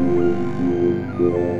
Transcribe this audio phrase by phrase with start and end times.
[0.00, 1.59] Thank you.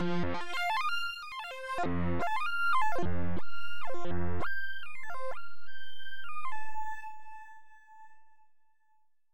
[0.00, 0.36] you